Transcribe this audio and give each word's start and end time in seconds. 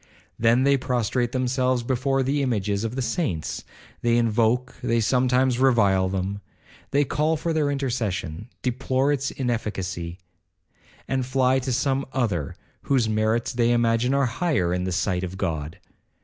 Then 0.39 0.63
they 0.63 0.77
prostrate 0.77 1.31
themselves 1.31 1.83
before 1.83 2.23
the 2.23 2.41
images 2.41 2.83
of 2.83 2.95
the 2.95 3.03
saints,—they 3.03 4.17
invoke, 4.17 4.73
they 4.81 4.99
sometimes 4.99 5.59
revile 5.59 6.09
them. 6.09 6.41
They 6.89 7.05
call 7.05 7.37
for 7.37 7.53
their 7.53 7.69
intercession, 7.69 8.49
deplore 8.63 9.11
its 9.13 9.29
inefficacy, 9.29 10.17
and 11.07 11.23
fly 11.23 11.59
to 11.59 11.71
some 11.71 12.07
other, 12.13 12.55
whose 12.81 13.07
merits 13.07 13.53
they 13.53 13.69
imagine 13.71 14.15
are 14.15 14.25
higher 14.25 14.73
in 14.73 14.85
the 14.85 14.91
sight 14.91 15.23
of 15.23 15.37
God. 15.37 15.77